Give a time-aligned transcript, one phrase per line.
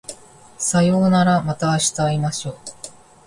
[0.57, 2.57] さようならまた明日会いましょう